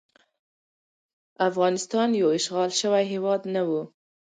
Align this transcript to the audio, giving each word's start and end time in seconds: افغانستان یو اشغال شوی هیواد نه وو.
افغانستان 1.49 2.09
یو 2.21 2.27
اشغال 2.39 2.69
شوی 2.79 3.03
هیواد 3.13 3.41
نه 3.55 3.61
وو. 3.67 3.81